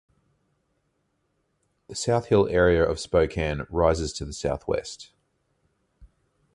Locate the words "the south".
1.87-2.29